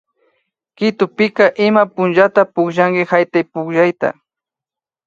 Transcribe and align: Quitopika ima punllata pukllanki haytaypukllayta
Quitopika 0.77 1.45
ima 1.67 1.83
punllata 1.95 2.41
pukllanki 2.53 3.03
haytaypukllayta 3.13 4.09